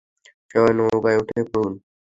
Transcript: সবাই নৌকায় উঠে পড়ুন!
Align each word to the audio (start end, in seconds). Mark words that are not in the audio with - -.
সবাই 0.51 0.73
নৌকায় 0.77 1.19
উঠে 1.21 1.39
পড়ুন! 1.51 1.73